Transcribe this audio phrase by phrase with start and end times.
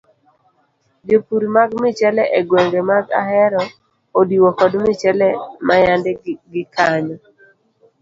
[1.07, 3.61] Jopur mag michele e gwenge mag ahero
[4.19, 5.27] odiwo kod michele
[5.67, 6.11] mayande
[6.53, 7.15] gikayo.